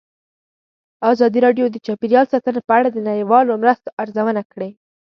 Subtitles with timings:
[1.11, 4.69] ازادي راډیو د چاپیریال ساتنه په اړه د نړیوالو مرستو ارزونه کړې.